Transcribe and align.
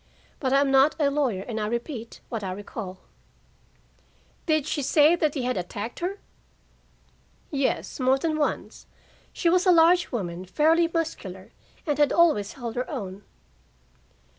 But 0.39 0.51
I 0.51 0.61
am 0.61 0.71
not 0.71 0.95
a 0.99 1.11
lawyer, 1.11 1.43
and 1.47 1.59
I 1.59 1.67
repeat 1.67 2.21
what 2.27 2.43
I 2.43 2.53
recall. 2.53 3.01
"Did 4.47 4.65
she 4.65 4.81
say 4.81 5.15
that 5.15 5.35
he 5.35 5.43
had 5.43 5.57
attacked 5.57 5.99
her?" 5.99 6.17
"Yes, 7.51 7.99
more 7.99 8.17
than 8.17 8.39
once. 8.39 8.87
She 9.31 9.47
was 9.47 9.67
a 9.67 9.71
large 9.71 10.11
woman, 10.11 10.43
fairly 10.45 10.89
muscular, 10.91 11.51
and 11.85 11.99
had 11.99 12.11
always 12.11 12.53
held 12.53 12.73
her 12.77 12.89
own." 12.89 13.23